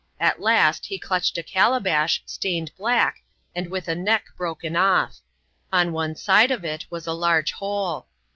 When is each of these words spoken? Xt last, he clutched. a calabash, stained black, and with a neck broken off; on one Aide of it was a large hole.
Xt 0.19 0.39
last, 0.39 0.85
he 0.87 0.97
clutched. 0.97 1.37
a 1.37 1.43
calabash, 1.43 2.23
stained 2.25 2.71
black, 2.75 3.21
and 3.55 3.69
with 3.69 3.87
a 3.87 3.93
neck 3.93 4.25
broken 4.35 4.75
off; 4.75 5.19
on 5.71 5.91
one 5.93 6.15
Aide 6.27 6.49
of 6.49 6.65
it 6.65 6.87
was 6.89 7.05
a 7.05 7.13
large 7.13 7.51
hole. 7.51 8.07